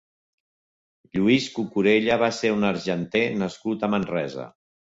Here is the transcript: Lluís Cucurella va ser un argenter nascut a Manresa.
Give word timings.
Lluís 1.17 1.49
Cucurella 1.59 2.17
va 2.25 2.31
ser 2.39 2.53
un 2.57 2.67
argenter 2.73 3.25
nascut 3.45 3.87
a 3.89 3.95
Manresa. 3.97 4.49